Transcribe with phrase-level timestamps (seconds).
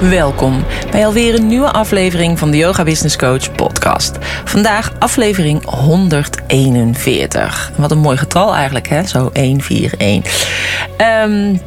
[0.00, 4.16] Welkom bij alweer een nieuwe aflevering van de Yoga Business Coach podcast.
[4.44, 7.72] Vandaag aflevering 141.
[7.76, 9.06] Wat een mooi getal eigenlijk, hè?
[9.06, 9.94] Zo 141.
[11.24, 11.60] Um,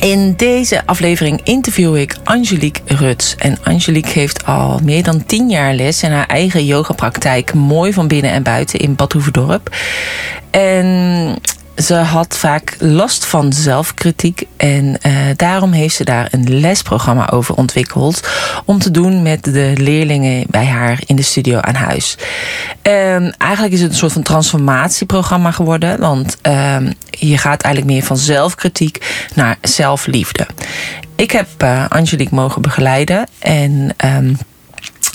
[0.00, 3.36] in deze aflevering interview ik Angelique Ruts.
[3.36, 8.08] En Angelique heeft al meer dan 10 jaar les in haar eigen yogapraktijk, mooi van
[8.08, 9.16] binnen en buiten in Bad.
[10.50, 11.36] En
[11.82, 17.54] ze had vaak last van zelfkritiek en uh, daarom heeft ze daar een lesprogramma over
[17.54, 18.28] ontwikkeld
[18.64, 22.16] om te doen met de leerlingen bij haar in de studio aan huis.
[22.82, 26.36] Um, eigenlijk is het een soort van transformatieprogramma geworden, want
[27.10, 30.46] je gaat eigenlijk meer van zelfkritiek naar zelfliefde.
[31.16, 34.38] Ik heb uh, Angelique mogen begeleiden en um,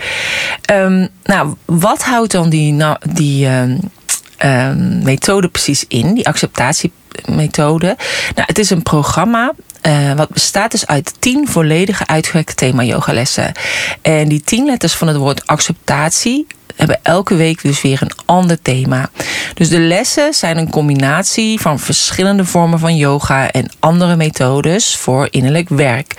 [0.74, 3.80] Um, nou, wat houdt dan die, nou, die um,
[4.46, 7.98] um, methode precies in, die acceptatiemethode?
[8.36, 9.54] Nou, het is een programma
[9.88, 13.52] uh, wat bestaat dus uit tien volledige uitgewerkte thema yogalessen.
[14.02, 18.62] En die tien letters van het woord acceptatie hebben elke week dus weer een ander
[18.62, 19.10] thema.
[19.54, 25.28] Dus de lessen zijn een combinatie van verschillende vormen van yoga en andere methodes voor
[25.30, 26.14] innerlijk werk.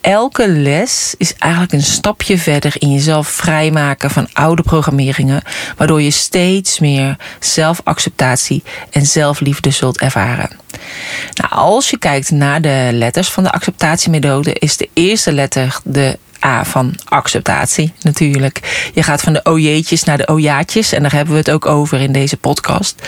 [0.00, 5.42] Elke les is eigenlijk een stapje verder in jezelf vrijmaken van oude programmeringen,
[5.76, 10.50] waardoor je steeds meer zelfacceptatie en zelfliefde zult ervaren.
[11.34, 16.18] Nou, als je kijkt naar de letters van de acceptatiemethode, is de eerste letter de
[16.44, 18.90] A van acceptatie natuurlijk.
[18.94, 20.92] Je gaat van de ojeetjes naar de ojaatjes.
[20.92, 23.02] En daar hebben we het ook over in deze podcast.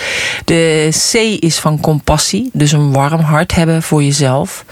[0.44, 2.50] De C is van compassie.
[2.52, 4.64] Dus een warm hart hebben voor jezelf.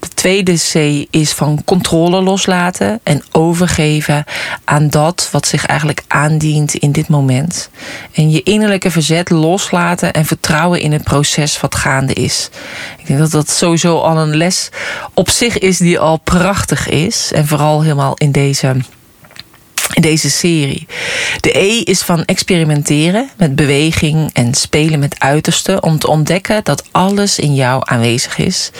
[0.00, 3.00] De tweede C is van controle loslaten.
[3.02, 4.24] En overgeven
[4.64, 7.70] aan dat wat zich eigenlijk aandient in dit moment.
[8.12, 12.50] En je innerlijke verzet loslaten en vertrouwen in het proces wat gaande is.
[12.98, 14.68] Ik denk dat dat sowieso al een les
[15.14, 17.32] op zich is die al prachtig is.
[17.32, 17.82] En vooral
[18.14, 18.76] in deze,
[19.92, 20.86] in deze serie.
[21.40, 26.84] De E is van experimenteren met beweging en spelen met uitersten om te ontdekken dat
[26.90, 28.70] alles in jou aanwezig is.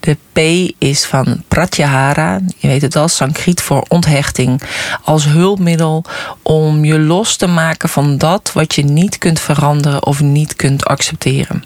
[0.00, 0.38] De P
[0.78, 4.62] is van pratyahara, je weet het al, Sanskriet voor onthechting,
[5.04, 6.04] als hulpmiddel
[6.42, 10.84] om je los te maken van dat wat je niet kunt veranderen of niet kunt
[10.84, 11.64] accepteren.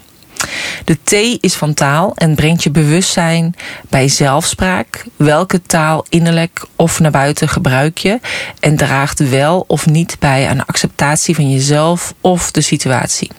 [0.85, 1.11] De T
[1.43, 3.55] is van taal en brengt je bewustzijn
[3.89, 5.05] bij zelfspraak.
[5.15, 8.19] Welke taal innerlijk of naar buiten gebruik je
[8.59, 13.29] en draagt wel of niet bij aan acceptatie van jezelf of de situatie.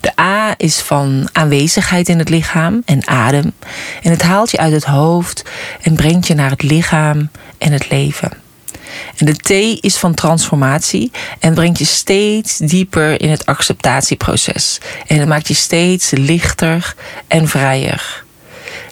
[0.00, 3.52] De A is van aanwezigheid in het lichaam en adem.
[4.02, 5.42] En het haalt je uit het hoofd
[5.82, 8.43] en brengt je naar het lichaam en het leven.
[9.16, 14.78] En de T is van transformatie en brengt je steeds dieper in het acceptatieproces.
[15.06, 16.94] En het maakt je steeds lichter
[17.26, 18.24] en vrijer.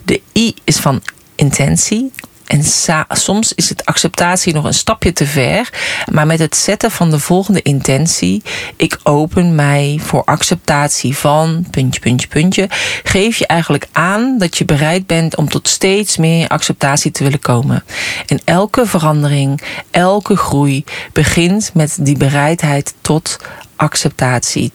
[0.05, 1.03] De I is van
[1.35, 2.13] intentie
[2.53, 2.65] en
[3.09, 5.71] soms is het acceptatie nog een stapje te ver.
[6.11, 8.43] Maar met het zetten van de volgende intentie.
[8.77, 11.67] Ik open mij voor acceptatie van.
[11.71, 12.69] Puntje, puntje, puntje.
[13.03, 17.41] Geef je eigenlijk aan dat je bereid bent om tot steeds meer acceptatie te willen
[17.41, 17.85] komen.
[18.27, 23.37] En elke verandering, elke groei begint met die bereidheid tot
[23.77, 24.73] acceptatie.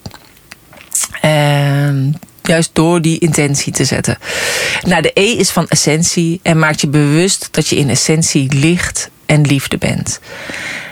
[1.22, 4.18] En Juist door die intentie te zetten.
[4.82, 9.10] Nou, de E is van essentie en maakt je bewust dat je in essentie licht
[9.26, 10.20] en liefde bent.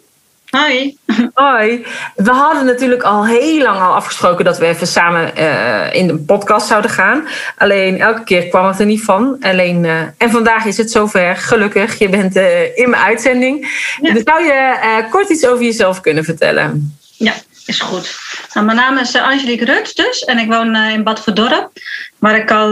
[0.56, 0.98] Hoi.
[1.34, 1.86] Hoi.
[2.14, 6.16] We hadden natuurlijk al heel lang al afgesproken dat we even samen uh, in de
[6.16, 7.28] podcast zouden gaan.
[7.58, 9.36] Alleen elke keer kwam het er niet van.
[9.40, 11.36] Alleen, uh, en vandaag is het zover.
[11.36, 13.84] Gelukkig, je bent uh, in mijn uitzending.
[14.00, 14.12] Ja.
[14.12, 16.98] Dus zou je kort iets over jezelf kunnen vertellen?
[17.16, 17.32] Ja,
[17.66, 18.18] is goed.
[18.52, 20.20] Nou, mijn naam is Angelique Rut dus.
[20.24, 21.70] En ik woon in Bad Verdorp.
[22.18, 22.70] Waar ik al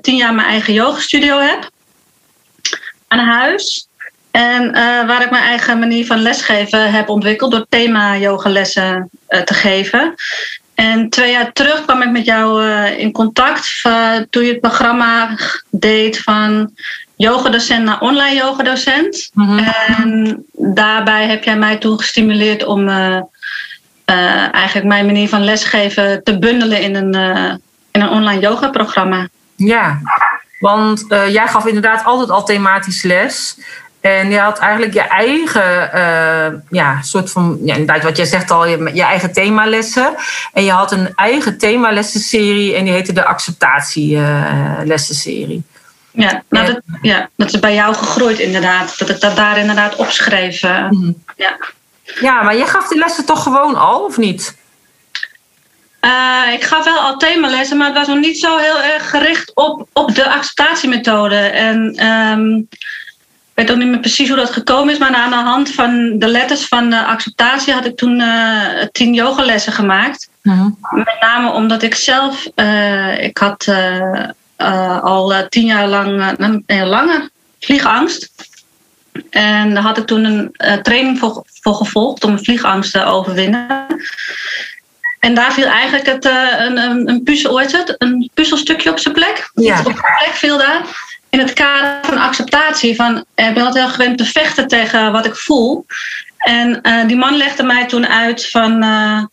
[0.00, 1.70] tien jaar mijn eigen yogastudio heb.
[3.08, 3.85] Aan huis.
[4.36, 9.40] En uh, waar ik mijn eigen manier van lesgeven heb ontwikkeld door thema yogalessen uh,
[9.40, 10.14] te geven.
[10.74, 13.82] En twee jaar terug kwam ik met jou uh, in contact
[14.30, 15.36] toen je het programma
[15.70, 16.70] deed van
[17.16, 19.30] yogadocent naar online yogadocent.
[19.32, 19.58] Mm -hmm.
[19.58, 22.88] En daarbij heb jij mij toen gestimuleerd om
[24.50, 27.14] eigenlijk mijn manier van lesgeven te bundelen in een,
[27.92, 29.28] in een online yoga programma.
[29.54, 30.00] Ja,
[30.58, 33.56] want jij gaf inderdaad altijd al thematisch les.
[34.06, 38.50] En je had eigenlijk je eigen, uh, ja, soort van, ja, inderdaad, wat jij zegt
[38.50, 40.14] al, je, je eigen themalessen.
[40.52, 45.62] En je had een eigen themalessenserie en die heette de acceptatielessenserie.
[46.12, 48.98] Uh, ja, nou dat, ja, dat is bij jou gegroeid inderdaad.
[48.98, 50.62] Dat ik dat daar inderdaad opschreef.
[50.62, 51.22] Uh, mm.
[51.36, 51.56] ja.
[52.20, 54.56] ja, maar jij gaf die lessen toch gewoon al, of niet?
[56.00, 59.54] Uh, ik gaf wel al themalessen, maar het was nog niet zo heel erg gericht
[59.54, 61.36] op, op de acceptatiemethode.
[61.36, 63.05] En um, ik
[63.56, 66.26] weet ook niet meer precies hoe dat gekomen is, maar aan de hand van de
[66.26, 70.28] letters van de acceptatie had ik toen uh, tien yogalessen gemaakt.
[70.42, 70.66] Uh-huh.
[70.90, 76.34] Met name omdat ik zelf, uh, ik had uh, al tien jaar lang
[76.66, 77.30] een, lange
[77.60, 78.30] vliegangst.
[79.30, 83.86] En daar had ik toen een training voor, voor gevolgd om vliegangst te overwinnen.
[85.20, 87.94] En daar viel eigenlijk het, een, een, een puzzel, het?
[87.98, 89.50] Een puzzelstukje op zijn plek.
[89.54, 89.78] Ja.
[89.78, 92.94] Op zijn plek viel daar in het kader van acceptatie.
[92.94, 95.86] Van, ik ben altijd heel gewend te vechten tegen wat ik voel.
[96.36, 98.84] En uh, die man legde mij toen uit van.
[98.84, 99.24] Uh,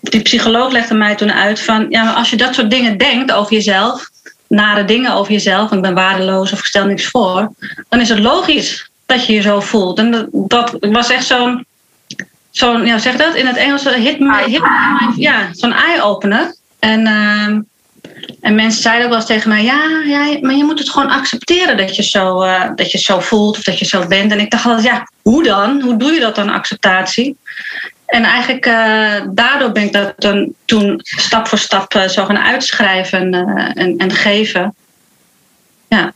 [0.00, 1.86] die psycholoog legde mij toen uit van.
[1.88, 4.10] Ja, maar als je dat soort dingen denkt over jezelf.
[4.48, 5.72] Nare dingen over jezelf.
[5.72, 7.52] Ik ben waardeloos of ik stel niks voor.
[7.88, 9.98] Dan is het logisch dat je je zo voelt.
[9.98, 11.66] En dat, was echt zo'n.
[12.50, 14.62] Zo'n, ja, zeg dat in het Engels, hit me, hit
[15.16, 16.54] ja, zo'n eye-opener.
[16.78, 17.58] En uh,
[18.42, 21.76] en mensen zeiden ook wel eens tegen mij: ja, maar je moet het gewoon accepteren
[21.76, 24.32] dat je, zo, uh, dat je zo voelt of dat je zo bent.
[24.32, 25.80] En ik dacht altijd: ja, hoe dan?
[25.82, 27.36] Hoe doe je dat dan, acceptatie?
[28.06, 32.38] En eigenlijk uh, daardoor ben ik dat dan toen stap voor stap uh, zo gaan
[32.38, 33.34] uitschrijven
[33.74, 34.74] en, en geven.
[35.88, 36.12] Ja.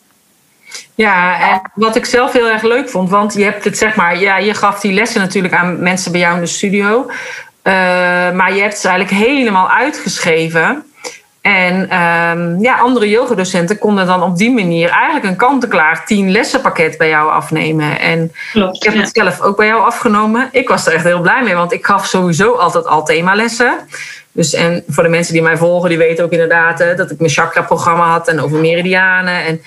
[0.94, 4.18] Ja, en wat ik zelf heel erg leuk vond, want je hebt het zeg maar,
[4.18, 7.10] ja, je gaf die lessen natuurlijk aan mensen bij jou in de studio.
[8.32, 10.84] maar je hebt ze eigenlijk helemaal uitgeschreven.
[11.46, 16.98] En um, ja, andere yogadocenten konden dan op die manier eigenlijk een kant-en-klaar tien lessenpakket
[16.98, 18.00] bij jou afnemen.
[18.00, 20.48] En Klopt, ik heb het zelf ook bij jou afgenomen.
[20.52, 23.78] Ik was er echt heel blij mee, want ik gaf sowieso altijd al themalessen.
[24.32, 27.30] Dus en voor de mensen die mij volgen, die weten ook inderdaad dat ik mijn
[27.30, 29.44] chakra-programma had en over meridianen.
[29.44, 29.60] En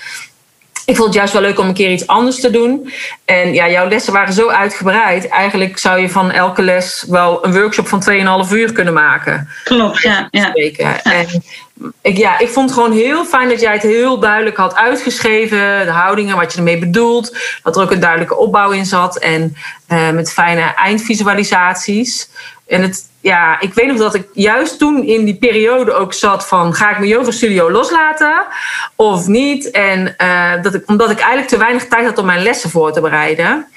[0.90, 2.94] ik vond het juist wel leuk om een keer iets anders te doen.
[3.26, 5.28] En ja, jouw lessen waren zo uitgebreid.
[5.28, 8.04] Eigenlijk zou je van elke les wel een workshop van
[8.48, 9.50] 2,5 uur kunnen maken.
[9.64, 10.28] Klopt, ja.
[10.32, 10.54] ja.
[11.04, 11.44] En
[12.02, 15.86] ik, ja, ik vond het gewoon heel fijn dat jij het heel duidelijk had uitgeschreven.
[15.86, 17.38] De houdingen, wat je ermee bedoelt.
[17.64, 19.18] Dat er ook een duidelijke opbouw in zat.
[19.18, 19.56] En
[19.90, 22.30] uh, met fijne eindvisualisaties.
[22.68, 26.48] En het, ja, ik weet nog dat ik juist toen in die periode ook zat
[26.48, 26.74] van...
[26.74, 28.46] ga ik mijn yoga studio loslaten
[28.96, 29.72] of niet?
[29.72, 32.92] En uh, dat ik, omdat ik eigenlijk te weinig tijd had om mijn lessen voor
[32.92, 33.68] te bereiden...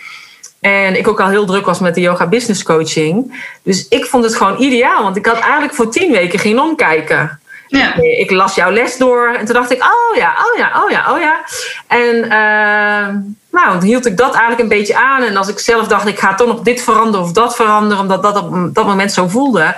[0.61, 3.45] En ik ook al heel druk was met de yoga business coaching.
[3.63, 5.03] Dus ik vond het gewoon ideaal.
[5.03, 7.41] Want ik had eigenlijk voor tien weken geen omkijken.
[7.79, 7.95] Ja.
[7.97, 11.13] Ik las jouw les door en toen dacht ik, oh ja, oh ja, oh ja,
[11.13, 11.41] oh ja.
[11.87, 15.23] En uh, nou, dan hield ik dat eigenlijk een beetje aan.
[15.23, 18.23] En als ik zelf dacht, ik ga toch nog dit veranderen of dat veranderen, omdat
[18.23, 19.75] dat op dat moment zo voelde,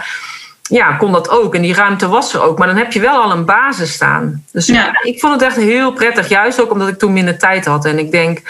[0.63, 1.55] ja, kon dat ook.
[1.55, 2.59] En die ruimte was er ook.
[2.59, 4.45] Maar dan heb je wel al een basis staan.
[4.53, 4.99] Dus ja.
[5.03, 7.85] ik vond het echt heel prettig, juist ook omdat ik toen minder tijd had.
[7.85, 8.43] En ik denk,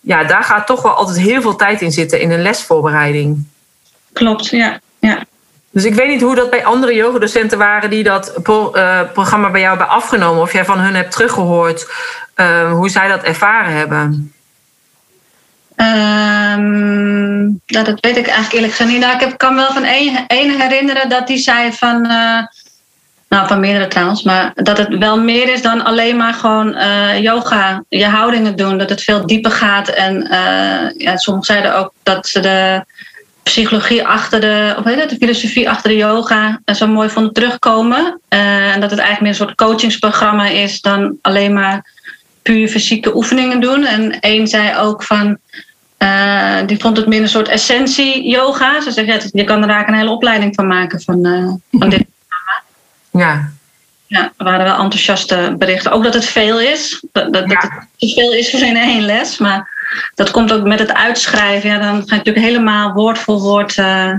[0.00, 3.44] ja, daar gaat toch wel altijd heel veel tijd in zitten in een lesvoorbereiding.
[4.12, 4.80] Klopt, ja.
[5.76, 9.60] Dus ik weet niet hoe dat bij andere yogadocenten waren die dat uh, programma bij
[9.60, 10.42] jou hebben afgenomen.
[10.42, 11.90] Of jij van hun hebt teruggehoord
[12.36, 14.32] uh, hoe zij dat ervaren hebben.
[15.76, 19.00] Um, dat weet ik eigenlijk eerlijk gezegd niet.
[19.00, 22.04] Nou, ik kan wel van één, herinneren dat die zei van.
[22.06, 22.40] Uh,
[23.28, 24.22] nou, van meerdere trouwens.
[24.22, 26.76] Maar dat het wel meer is dan alleen maar gewoon
[27.20, 28.78] yoga, je houdingen doen.
[28.78, 29.88] Dat het veel dieper gaat.
[29.88, 30.26] En
[30.96, 32.84] ja, sommigen zeiden ook dat ze de
[33.50, 38.20] psychologie achter de, of heet het, de filosofie achter de yoga zo mooi vonden terugkomen.
[38.28, 41.92] Uh, en dat het eigenlijk meer een soort coachingsprogramma is dan alleen maar
[42.42, 43.84] puur fysieke oefeningen doen.
[43.84, 45.38] En één zei ook van,
[45.98, 48.80] uh, die vond het meer een soort essentie yoga.
[48.80, 51.88] Ze zegt, ja, je kan er eigenlijk een hele opleiding van maken van, uh, van
[51.90, 52.62] dit programma.
[53.10, 53.54] Ja.
[54.06, 55.92] Ja, er waren wel enthousiaste berichten.
[55.92, 57.04] Ook dat het veel is.
[57.12, 57.62] Dat, dat, dat
[57.98, 59.38] het veel is voor in één les.
[59.38, 59.75] Maar
[60.14, 61.70] dat komt ook met het uitschrijven.
[61.70, 63.76] Ja, dan ga je natuurlijk helemaal woord voor woord.
[63.76, 64.12] Uh,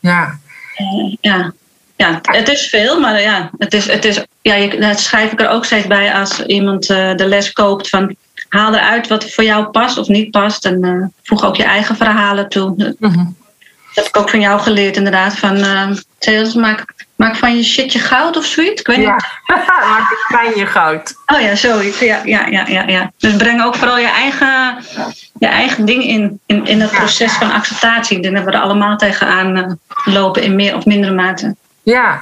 [0.00, 0.38] ja.
[0.78, 1.52] Uh, ja.
[1.96, 5.40] Ja, het is veel, maar ja, het is, het is, ja je, dat schrijf ik
[5.40, 7.88] er ook steeds bij als iemand uh, de les koopt.
[7.88, 8.16] Van,
[8.48, 10.64] haal eruit wat voor jou past of niet past.
[10.64, 12.94] En voeg ook je eigen verhalen toe.
[12.98, 13.36] Mm
[13.94, 15.38] Dat heb ik ook van jou geleerd, inderdaad.
[15.38, 18.80] Van, uh, maak, maak van je shitje goud of zoiets.
[18.80, 19.16] Ik weet ja,
[19.90, 21.14] maak het van je goud.
[21.26, 21.98] Oh ja, zoiets.
[21.98, 23.12] Ja, ja, ja, ja, ja.
[23.18, 24.76] Dus breng ook vooral je eigen,
[25.38, 28.20] je eigen ding in, in, in het proces van acceptatie.
[28.20, 29.72] Dan hebben we er allemaal tegenaan uh,
[30.04, 31.56] lopen in meer of mindere mate.
[31.82, 32.20] Ja,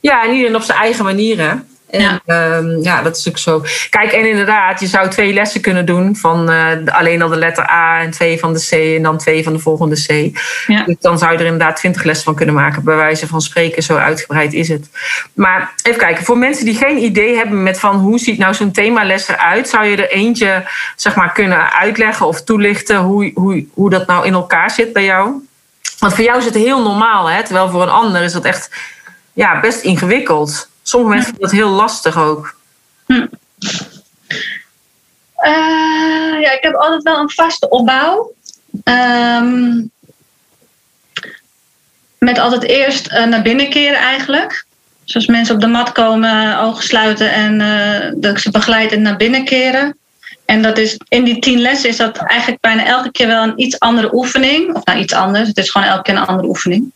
[0.00, 1.64] ja en iedereen op zijn eigen manier.
[1.94, 2.20] En, ja.
[2.26, 3.64] Ehm, ja, dat is ook zo.
[3.90, 7.70] Kijk, en inderdaad, je zou twee lessen kunnen doen van uh, alleen al de letter
[7.70, 10.38] A en twee van de C en dan twee van de volgende C.
[10.66, 10.84] Ja.
[10.84, 13.82] Dus dan zou je er inderdaad twintig lessen van kunnen maken, bij wijze van spreken.
[13.82, 14.88] Zo uitgebreid is het.
[15.34, 18.72] Maar even kijken, voor mensen die geen idee hebben met van hoe ziet nou zo'n
[18.72, 20.64] themales eruit, zou je er eentje
[20.96, 25.04] zeg maar kunnen uitleggen of toelichten hoe, hoe, hoe dat nou in elkaar zit bij
[25.04, 25.32] jou?
[25.98, 27.42] Want voor jou is het heel normaal, hè?
[27.42, 28.70] terwijl voor een ander is dat echt
[29.32, 30.68] ja, best ingewikkeld.
[30.86, 32.56] Sommige mensen vinden dat heel lastig ook.
[33.06, 33.26] Hm.
[35.38, 38.32] Uh, ja, ik heb altijd wel een vaste opbouw.
[38.84, 39.90] Um,
[42.18, 44.64] met altijd eerst uh, naar binnen keren eigenlijk.
[45.04, 49.02] Zoals mensen op de mat komen, ogen sluiten en uh, dat ik ze begeleid en
[49.02, 49.98] naar binnen keren.
[50.44, 53.60] En dat is, in die tien lessen is dat eigenlijk bijna elke keer wel een
[53.60, 54.74] iets andere oefening.
[54.74, 55.48] Of nou, iets anders.
[55.48, 56.92] Het is gewoon elke keer een andere oefening.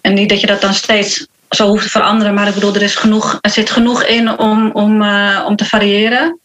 [0.00, 2.34] en niet dat je dat dan steeds zo hoeft te veranderen.
[2.34, 5.64] Maar ik bedoel, er, is genoeg, er zit genoeg in om, om, uh, om te
[5.64, 6.40] variëren.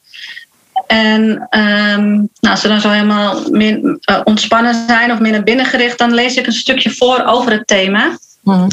[0.88, 5.44] En um, nou, als ze dan zo helemaal meer, uh, ontspannen zijn of meer naar
[5.44, 8.18] binnen gericht, dan lees ik een stukje voor over het thema.
[8.44, 8.68] Mm.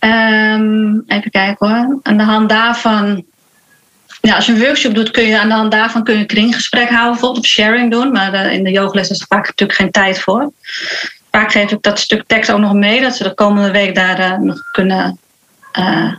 [0.00, 1.98] Um, even kijken hoor.
[2.02, 3.24] Aan de hand daarvan.
[4.20, 6.26] Ja, als je een workshop doet, kun je aan de hand daarvan kun je een
[6.26, 8.12] kringgesprek houden, bijvoorbeeld of sharing doen.
[8.12, 10.52] Maar uh, in de yogales is er vaak natuurlijk geen tijd voor
[11.34, 14.20] vaak geef ik dat stuk tekst ook nog mee, dat ze de komende week daar
[14.20, 15.18] uh, nog kunnen,
[15.78, 16.12] uh,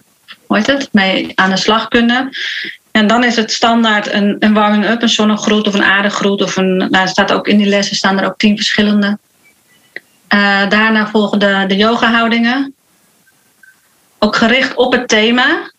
[0.45, 2.29] hoe heet het, mee aan de slag kunnen.
[2.91, 6.41] En dan is het standaard een, een warming-up, een zonnegroet of een aardegroet.
[6.41, 9.17] Of een, nou, staat ook in die lessen staan er ook tien verschillende.
[10.29, 12.73] Uh, daarna volgen de, de yoga-houdingen.
[14.19, 15.71] Ook gericht op het thema.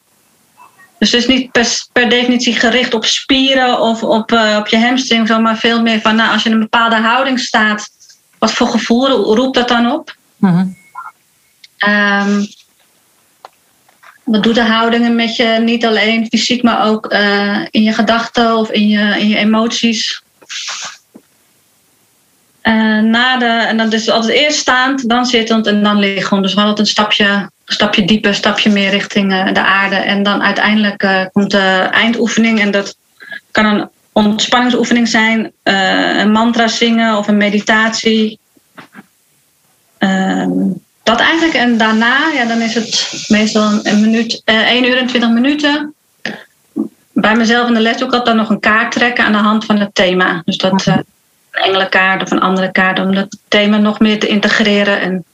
[0.98, 5.38] Dus het is niet per, per definitie gericht op spieren of op, op je hamstring,
[5.38, 7.88] maar veel meer van nou, als je in een bepaalde houding staat,
[8.38, 10.16] wat voor gevoel roept dat dan op?
[10.36, 10.76] Mm
[14.26, 15.60] wat doet de houdingen met je?
[15.64, 20.22] Niet alleen fysiek, maar ook uh, in je gedachten of in je, in je emoties.
[22.62, 26.42] Uh, na de, en dan is het altijd eerst staand, dan zittend en dan liggend.
[26.42, 29.96] Dus hadden een stapje, stapje dieper, stapje meer richting uh, de aarde.
[29.96, 32.60] En dan uiteindelijk komt de eindoefening.
[32.60, 32.96] En dat
[33.50, 38.38] kan een ontspanningsoefening zijn, uh, een mantra zingen of een meditatie.
[39.98, 40.46] Uh,
[41.02, 41.54] dat eigenlijk.
[41.54, 45.30] En daarna, ja, dan is het meestal een minuut, uh, eh, 1 uur en 20
[45.30, 45.94] minuten.
[47.12, 49.78] Bij mezelf in de les ook dan nog een kaart trekken aan de hand van
[49.78, 50.42] het thema.
[50.44, 50.94] Dus dat uh,
[51.50, 55.00] een engelenkaart of een andere kaart om het thema nog meer te integreren.
[55.00, 55.24] En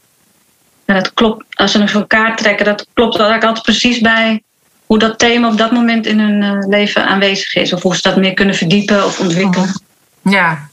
[0.84, 4.42] dat klopt, als nog zo'n kaart trekken, dat klopt eigenlijk altijd precies bij
[4.86, 7.72] hoe dat thema op dat moment in hun uh, leven aanwezig is.
[7.72, 9.80] Of hoe ze dat meer kunnen verdiepen of ontwikkelen.
[10.22, 10.68] Ja.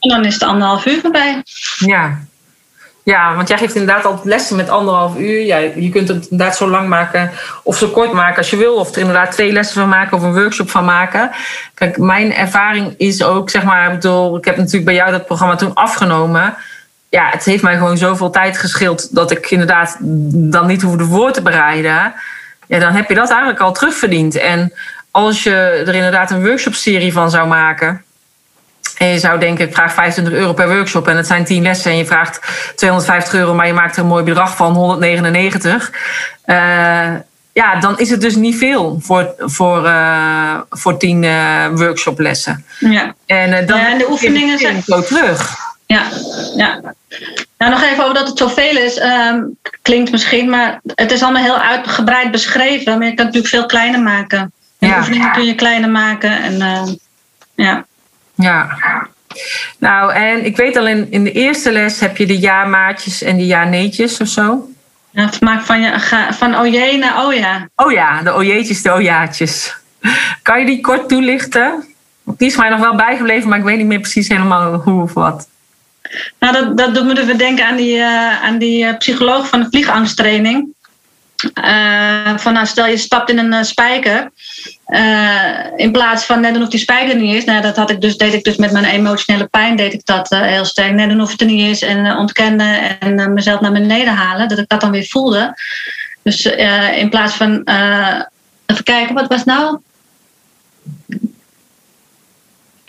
[0.00, 1.42] En dan is het anderhalf uur voorbij.
[1.78, 2.18] Ja.
[3.02, 5.44] Ja, want jij geeft inderdaad altijd lessen met anderhalf uur.
[5.44, 7.30] Ja, je kunt het inderdaad zo lang maken
[7.62, 8.74] of zo kort maken als je wil.
[8.74, 11.30] Of er inderdaad twee lessen van maken of een workshop van maken.
[11.74, 15.26] Kijk, mijn ervaring is ook, zeg maar, ik bedoel, ik heb natuurlijk bij jou dat
[15.26, 16.54] programma toen afgenomen.
[17.08, 19.96] Ja, het heeft mij gewoon zoveel tijd gescheeld dat ik inderdaad
[20.30, 22.14] dan niet hoefde voor te bereiden.
[22.70, 24.36] Ja, dan heb je dat eigenlijk al terugverdiend.
[24.36, 24.72] En
[25.10, 25.54] als je
[25.86, 28.04] er inderdaad een workshopserie van zou maken
[28.96, 31.90] en je zou denken, ik vraag 25 euro per workshop en het zijn 10 lessen
[31.90, 32.40] en je vraagt
[32.76, 35.90] 250 euro, maar je maakt er een mooi bedrag van 199.
[36.46, 36.56] Uh,
[37.52, 42.64] ja, dan is het dus niet veel voor, voor, uh, voor 10 uh, workshoplessen.
[42.78, 43.14] Ja.
[43.26, 45.58] En, dan ja, en de oefeningen zijn zo terug.
[45.90, 46.02] Ja,
[46.56, 46.80] ja.
[47.58, 49.00] Nou, nog even over dat het zoveel is.
[49.00, 52.98] Um, klinkt misschien, maar het is allemaal heel uitgebreid beschreven.
[52.98, 54.52] Maar je kan het natuurlijk veel kleiner maken.
[54.78, 54.98] En Ja.
[54.98, 56.42] oefeningen kun je kleiner maken.
[56.42, 56.82] En, uh,
[57.54, 57.86] ja.
[58.34, 58.78] Ja.
[59.78, 63.36] Nou, en ik weet al in, in de eerste les heb je de ja-maatjes en
[63.36, 64.68] de ja-neetjes of zo.
[65.10, 65.98] Ja, maak van, je,
[66.30, 67.68] van oh jee naar oh ja.
[67.76, 69.76] Oh ja, de ojeetjes, de ojaatjes.
[70.42, 71.84] Kan je die kort toelichten?
[72.24, 75.14] Die is mij nog wel bijgebleven, maar ik weet niet meer precies helemaal hoe of
[75.14, 75.48] wat.
[76.38, 79.60] Nou, dat, dat doet me dus denken aan die, uh, aan die uh, psycholoog van
[79.60, 80.68] de vliegangsttraining.
[81.64, 84.30] Uh, van nou, stel je stapt in een spijker.
[85.76, 87.44] In plaats van net of die spijker er niet is.
[87.44, 90.28] Nou, dat had ik dus, deed ik dus met mijn emotionele pijn deed ik dat
[90.28, 90.92] heel sterk.
[90.92, 94.48] Net of het er niet is en ontkennen en mezelf naar beneden halen.
[94.48, 95.54] Dat ik dat dan weer voelde.
[96.22, 96.44] Dus
[96.94, 97.62] in plaats van
[98.66, 99.78] even kijken, wat was nou?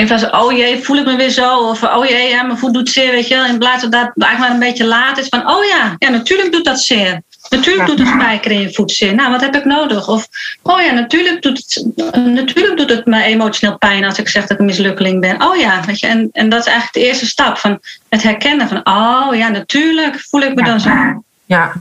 [0.02, 1.58] In plaats van, oh jee, voel ik me weer zo.
[1.58, 3.46] Of oh jee, ja, mijn voet doet zeer, weet je wel.
[3.46, 5.28] In plaats van dat het eigenlijk maar een beetje laat is.
[5.28, 7.22] Van, oh ja, ja, natuurlijk doet dat zeer.
[7.50, 9.16] Natuurlijk doet een spijker in je voet zeer.
[9.16, 10.08] Nou, wat heb ik nodig?
[10.08, 10.28] Of,
[10.64, 14.52] oh ja, natuurlijk doet het, natuurlijk doet het me emotioneel pijn als ik zeg dat
[14.52, 15.44] ik een mislukkeling ben.
[15.44, 16.08] Oh ja, weet je.
[16.08, 17.80] En, en dat is eigenlijk de eerste stap van
[18.10, 21.24] het herkennen van, oh ja, natuurlijk voel ik me dan zo.
[21.46, 21.74] Ja.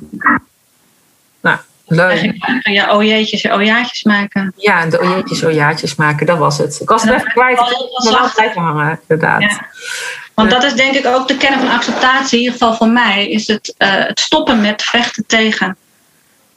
[1.93, 2.35] Leuk.
[2.63, 4.53] Ja, oh jeetjes, oh jaatjes maken.
[4.57, 6.79] Ja, de ojeetjes, ojaatjes maken, dat was het.
[6.81, 7.59] Ik was het even kwijt.
[7.59, 9.41] Ik heb wel blijven hangen, inderdaad.
[9.41, 9.67] Ja.
[10.35, 13.29] Want dat is denk ik ook de kern van acceptatie, in ieder geval voor mij,
[13.29, 15.77] is het, uh, het stoppen met vechten tegen.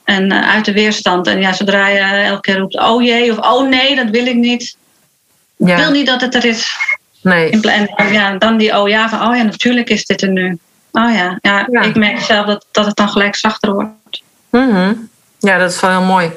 [0.04, 1.28] En uh, uit de weerstand.
[1.28, 4.36] En ja, zodra je elke keer roept, oh jee, of oh nee, dat wil ik
[4.36, 4.78] niet.
[5.56, 5.78] Ja.
[5.78, 6.78] Ik wil niet dat het er is.
[7.22, 7.50] Nee.
[7.50, 10.58] En ja, dan die oh ja, van oh ja, natuurlijk is dit er nu.
[10.92, 11.82] Oh ja, ja, ja.
[11.82, 14.22] ik merk zelf dat, dat het dan gelijk zachter wordt.
[14.50, 15.12] Mm -hmm.
[15.44, 16.32] Ja, dat is wel heel mooi.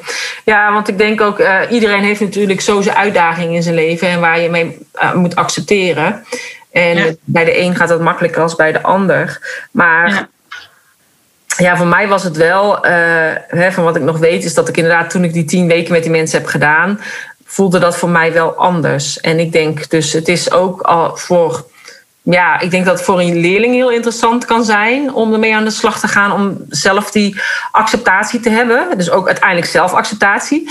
[0.45, 4.09] Ja, want ik denk ook, uh, iedereen heeft natuurlijk zo zijn uitdaging in zijn leven
[4.09, 6.25] en waar je mee uh, moet accepteren.
[6.71, 7.13] En ja.
[7.25, 9.41] bij de een gaat dat makkelijker als bij de ander.
[9.71, 10.29] Maar ja,
[11.57, 12.93] ja voor mij was het wel, uh,
[13.49, 15.93] hè, van wat ik nog weet, is dat ik inderdaad toen ik die tien weken
[15.93, 17.01] met die mensen heb gedaan,
[17.45, 19.21] voelde dat voor mij wel anders.
[19.21, 21.67] En ik denk dus, het is ook al voor.
[22.31, 25.65] Ja, ik denk dat het voor een leerling heel interessant kan zijn om ermee aan
[25.65, 28.99] de slag te gaan, om zelf die acceptatie te hebben.
[28.99, 30.71] Dus ook uiteindelijk zelfacceptatie.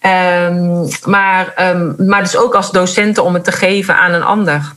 [0.00, 4.72] Um, maar, um, maar dus ook als docenten om het te geven aan een ander.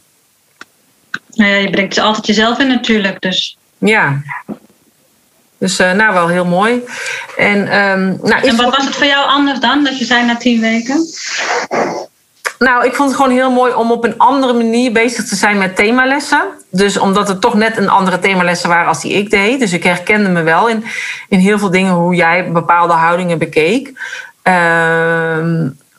[1.34, 3.22] Nou ja, je brengt er altijd jezelf in natuurlijk.
[3.22, 3.58] Dus.
[3.78, 4.22] Ja.
[5.58, 6.84] Dus uh, nou, wel heel mooi.
[7.38, 10.38] En, um, nou, en wat was het voor jou anders dan, dat je zei na
[10.38, 11.06] tien weken?
[12.60, 15.58] Nou, ik vond het gewoon heel mooi om op een andere manier bezig te zijn
[15.58, 16.42] met themalessen.
[16.70, 19.60] Dus omdat het toch net een andere themalessen waren als die ik deed.
[19.60, 20.84] Dus ik herkende me wel in,
[21.30, 23.88] in heel veel dingen hoe jij bepaalde houdingen bekeek.
[24.44, 24.54] Uh,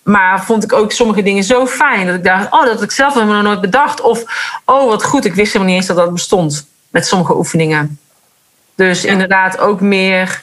[0.02, 2.90] maar vond ik ook sommige dingen zo fijn dat ik dacht, oh, dat had ik
[2.90, 4.00] zelf helemaal nog nooit bedacht.
[4.00, 4.24] Of,
[4.64, 7.98] oh, wat goed, ik wist helemaal niet eens dat dat bestond met sommige oefeningen.
[8.74, 9.10] Dus ja.
[9.10, 10.40] inderdaad ook meer,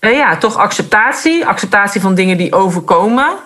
[0.00, 1.46] uh, ja, toch acceptatie.
[1.46, 3.36] Acceptatie van dingen die overkomen.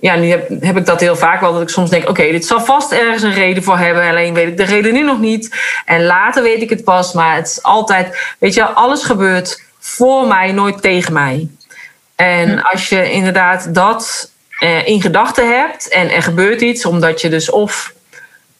[0.00, 2.30] Ja, nu heb, heb ik dat heel vaak wel, dat ik soms denk, oké, okay,
[2.30, 4.08] dit zal vast ergens een reden voor hebben.
[4.08, 5.56] Alleen weet ik de reden nu nog niet.
[5.84, 7.12] En later weet ik het pas.
[7.12, 11.48] Maar het is altijd, weet je, alles gebeurt voor mij, nooit tegen mij.
[12.14, 12.60] En ja.
[12.60, 14.30] als je inderdaad dat
[14.60, 17.92] uh, in gedachten hebt en er gebeurt iets, omdat je dus of,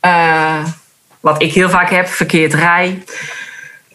[0.05, 0.65] uh,
[1.21, 3.03] wat ik heel vaak heb, verkeerd rij,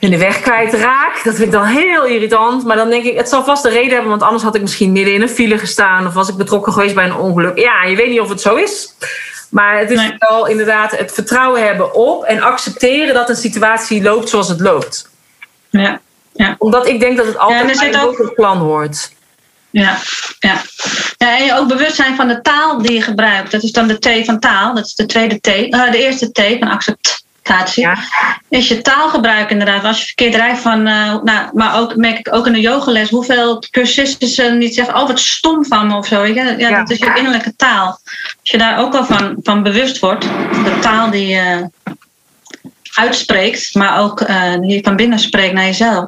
[0.03, 1.23] in de weg kwijtraak.
[1.23, 2.63] Dat vind ik dan heel irritant.
[2.63, 4.91] Maar dan denk ik, het zal vast een reden hebben, want anders had ik misschien
[4.91, 7.57] midden in een file gestaan of was ik betrokken geweest bij een ongeluk.
[7.57, 8.93] Ja, je weet niet of het zo is.
[9.49, 10.15] Maar het is nee.
[10.17, 15.09] wel inderdaad het vertrouwen hebben op en accepteren dat een situatie loopt zoals het loopt.
[15.69, 16.01] Ja.
[16.33, 16.55] ja.
[16.57, 18.19] Omdat ik denk dat het altijd ja, bij ook...
[18.19, 19.11] een plan hoort.
[19.69, 19.97] Ja,
[20.39, 20.61] ja.
[21.17, 23.51] ja, en je ook bewust zijn van de taal die je gebruikt.
[23.51, 24.75] Dat is dan de T van taal.
[24.75, 25.47] Dat is de tweede T.
[25.47, 26.67] Uh, de eerste T van
[27.75, 27.97] Ja.
[28.49, 29.83] Is je taalgebruik inderdaad.
[29.83, 30.87] Als je verkeerd rijdt van...
[30.87, 33.09] Uh, nou, maar ook merk ik ook in de yogales...
[33.09, 34.95] hoeveel cursisten ze niet zeggen...
[34.95, 36.25] oh, wat stom van me of zo.
[36.25, 37.99] Ja, ja, ja, dat is je innerlijke taal.
[38.39, 40.21] Als je daar ook wel van, van bewust wordt...
[40.63, 41.61] de taal die, uh,
[42.93, 46.07] uitspreekt, maar ook uh, die je van binnen spreekt naar jezelf.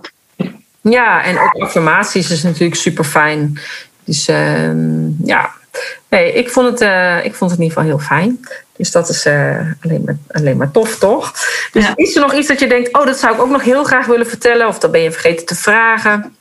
[0.82, 3.60] Ja, en ook affirmaties is natuurlijk super fijn.
[4.04, 4.70] Dus uh,
[5.24, 5.52] ja,
[6.10, 6.82] nee, ik, vond het,
[7.26, 8.40] ik vond het in ieder geval heel fijn.
[8.78, 11.34] Dus dat is uh, alleen, maar, alleen maar tof, toch?
[11.72, 13.84] Dus is er nog iets dat je denkt, oh, dat zou ik ook nog heel
[13.84, 14.68] graag willen vertellen?
[14.68, 16.36] Of dat ben je vergeten te vragen?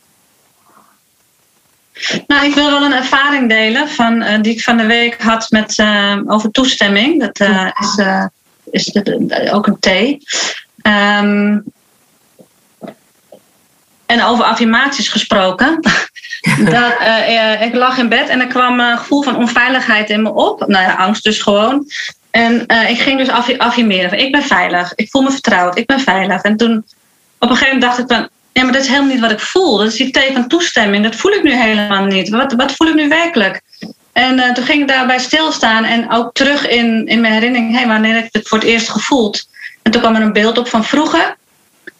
[2.27, 5.47] Nou, ik wil wel een ervaring delen van, uh, die ik van de week had
[5.49, 7.19] met, uh, over toestemming.
[7.19, 7.39] Dat
[7.79, 8.05] is,
[8.71, 9.87] is de, ook een T.
[10.87, 11.63] Um,
[14.05, 15.79] en over affirmaties gesproken.
[16.71, 16.93] dat,
[17.61, 20.67] ik lag in bed en er kwam een gevoel van onveiligheid in me op.
[20.67, 21.87] Nou ja, angst dus gewoon.
[22.35, 24.19] En ik ging dus affirmeren.
[24.19, 24.93] Ik ben veilig.
[24.95, 25.77] Ik voel me vertrouwd.
[25.77, 26.41] Ik ben veilig.
[26.41, 26.85] En toen
[27.39, 29.39] op een gegeven moment dacht ik van ja, maar dat is helemaal niet wat ik
[29.39, 29.77] voel.
[29.77, 31.03] Dat is die van toestemming.
[31.03, 32.29] Dat voel ik nu helemaal niet.
[32.29, 33.61] Wat, wat voel ik nu werkelijk?
[34.13, 37.75] En uh, toen ging ik daarbij stilstaan en ook terug in, in mijn herinnering.
[37.75, 39.47] Hey, wanneer heb ik het voor het eerst gevoeld?
[39.81, 41.35] En toen kwam er een beeld op van vroeger.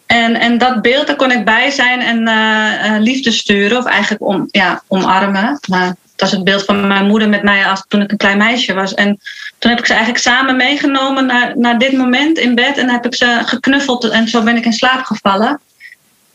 [0.05, 3.77] En, en dat beeld, daar kon ik bij zijn en uh, uh, liefde sturen.
[3.77, 5.59] Of eigenlijk om, ja, omarmen.
[5.69, 8.37] Maar dat is het beeld van mijn moeder met mij als, toen ik een klein
[8.37, 8.93] meisje was.
[8.93, 9.19] En
[9.59, 12.77] toen heb ik ze eigenlijk samen meegenomen naar, naar dit moment in bed.
[12.77, 15.59] En heb ik ze geknuffeld en zo ben ik in slaap gevallen.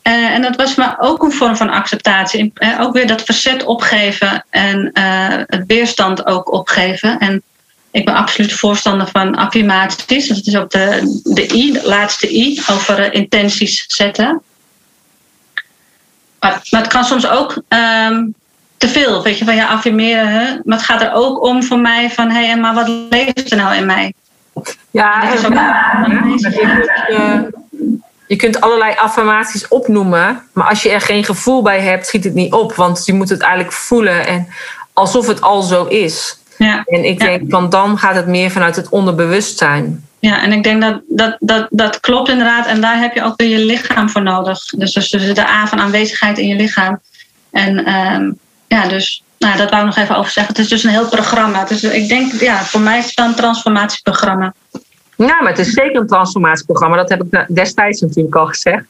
[0.03, 2.53] Uh, en dat was maar ook een vorm van acceptatie.
[2.79, 4.91] Ook weer dat verzet opgeven en
[5.47, 7.19] het weerstand ook opgeven.
[7.19, 7.43] En
[7.91, 10.27] ik ben absoluut voorstander van affirmaties.
[10.27, 14.41] Dus dat is ook de, de I, de laatste I, over intenties zetten.
[16.39, 18.33] Maar, maar, het kan soms ook um,
[18.77, 19.23] te veel.
[19.23, 20.27] Weet je, van ja, affirmeren.
[20.27, 20.57] Hè?
[20.63, 23.57] Maar het gaat er ook om voor mij van hé, hey, maar wat leeft er
[23.57, 24.13] nou in mij?
[24.91, 27.49] Ja, dat is ook, ja,
[28.27, 32.33] je kunt allerlei affirmaties opnoemen, maar als je er geen gevoel bij hebt, schiet het
[32.33, 32.75] niet op.
[32.75, 34.47] Want je moet het eigenlijk voelen en
[34.93, 36.40] alsof het al zo is.
[36.65, 36.83] Ja.
[36.85, 40.05] En ik denk, van dan gaat het meer vanuit het onderbewustzijn.
[40.19, 42.65] Ja, en ik denk dat dat, dat dat klopt inderdaad.
[42.65, 44.65] En daar heb je ook weer je lichaam voor nodig.
[44.65, 46.99] Dus, dus, dus de A van aanwezigheid in je lichaam.
[47.51, 50.53] En um, ja, dus nou, dat wou ik nog even over zeggen.
[50.53, 51.65] Het is dus een heel programma.
[51.65, 54.53] Dus ik denk, ja, voor mij is het wel een transformatieprogramma.
[55.15, 56.95] Ja, maar het is zeker een transformatieprogramma.
[56.95, 58.85] Dat heb ik destijds natuurlijk al gezegd.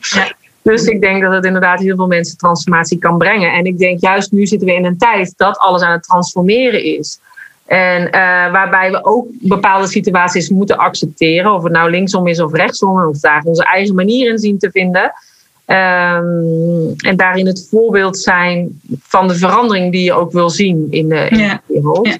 [0.00, 0.32] Ja.
[0.64, 3.52] dus ik denk dat het inderdaad heel veel mensen transformatie kan brengen.
[3.52, 6.84] En ik denk juist nu zitten we in een tijd dat alles aan het transformeren
[6.84, 7.18] is.
[7.66, 8.10] En uh,
[8.52, 11.52] waarbij we ook bepaalde situaties moeten accepteren.
[11.52, 13.04] Of het nou linksom is of rechtsom.
[13.04, 15.12] Of daar onze eigen manier in zien te vinden.
[15.66, 21.08] Um, en daarin het voorbeeld zijn van de verandering die je ook wil zien in
[21.08, 22.18] de, in de wereld.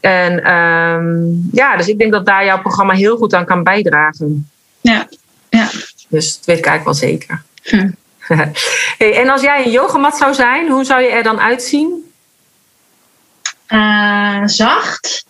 [0.00, 4.50] En um, ja, dus ik denk dat daar jouw programma heel goed aan kan bijdragen.
[4.80, 5.08] Ja,
[5.48, 5.68] ja.
[6.08, 7.42] Dus dat weet ik eigenlijk wel zeker.
[7.62, 7.90] Hm.
[8.98, 12.12] hey, en als jij een yogamat zou zijn, hoe zou je er dan uitzien?
[13.68, 15.24] Uh, zacht.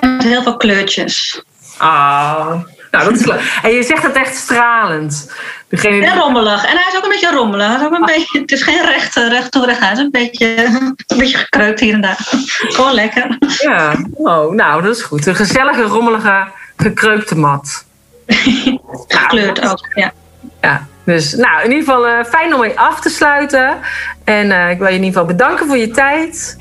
[0.00, 1.42] Met heel veel kleurtjes.
[1.78, 2.48] Ah,
[2.90, 3.40] nou, dat is leuk.
[3.62, 5.32] En je zegt het echt stralend.
[5.68, 6.64] Degene en rommelig.
[6.64, 7.66] En hij is ook een beetje rommelig.
[7.66, 8.06] Hij is ook een ah.
[8.06, 9.80] beetje, het is geen recht, recht toe recht.
[9.80, 10.64] Hij is een beetje,
[11.06, 12.18] een beetje gekreukt hier en daar.
[12.76, 13.38] Gewoon lekker.
[13.58, 15.26] Ja, oh, nou, dat is goed.
[15.26, 17.84] Een gezellige, rommelige, gekreukte mat.
[19.06, 20.12] Gekleurd ook, ja.
[20.60, 23.78] Ja, dus nou, in ieder geval uh, fijn om mee af te sluiten.
[24.24, 26.58] En uh, ik wil je in ieder geval bedanken voor je tijd.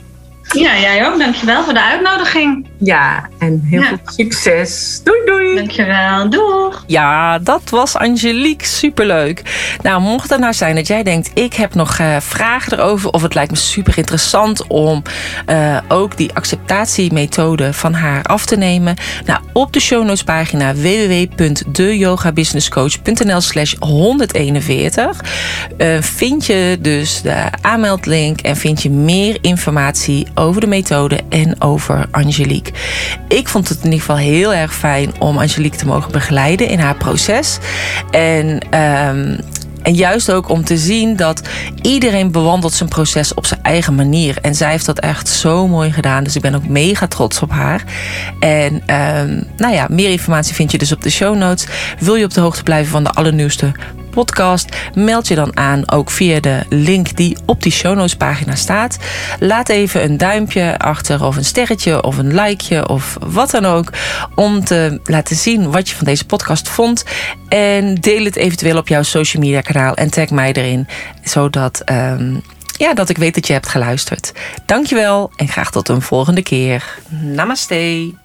[0.53, 1.19] Ja, jij ook.
[1.19, 2.67] Dankjewel voor de uitnodiging.
[2.77, 5.01] Ja, en heel veel succes.
[5.03, 5.55] Doei, doei.
[5.55, 6.29] Dankjewel.
[6.29, 6.83] Doeg.
[6.88, 8.67] Ja, dat was Angelique.
[8.67, 9.41] Superleuk.
[9.81, 11.31] Nou, mocht het nou zijn dat jij denkt...
[11.33, 13.09] ik heb nog uh, vragen erover...
[13.09, 15.03] of het lijkt me super interessant om
[15.49, 18.95] uh, ook die acceptatiemethode van haar af te nemen...
[19.25, 25.21] nou, op de show notes pagina www.deyogabusinesscoach.nl slash 141
[25.77, 28.41] uh, vind je dus de aanmeldlink...
[28.41, 32.73] en vind je meer informatie over de methode en over Angelique.
[33.28, 36.80] Ik vond het in ieder geval heel erg fijn om Angelique te mogen begeleiden in
[36.80, 37.58] haar proces.
[38.12, 38.62] En.
[38.80, 39.38] Um,
[39.82, 41.41] en juist ook om te zien dat
[41.82, 44.38] iedereen bewandelt zijn proces op zijn eigen manier.
[44.41, 46.23] En zij heeft dat echt zo mooi gedaan.
[46.23, 47.84] Dus ik ben ook mega trots op haar.
[48.39, 51.65] En um, nou ja, meer informatie vind je dus op de show notes.
[51.99, 53.71] Wil je op de hoogte blijven van de allernieuwste
[54.19, 54.75] podcast.
[54.93, 58.97] Meld je dan aan ook via de link die op die show notes pagina staat.
[59.39, 63.91] Laat even een duimpje achter of een sterretje of een likeje of wat dan ook.
[64.36, 67.03] Om te laten zien wat je van deze podcast vond.
[67.49, 70.88] En deel het eventueel op jouw social media kanaal en tag mij erin.
[71.23, 71.82] Zodat...
[71.91, 72.41] Um,
[72.77, 74.32] ja, dat ik weet dat je hebt geluisterd.
[74.65, 76.99] Dankjewel en graag tot een volgende keer.
[77.10, 78.18] Namaste.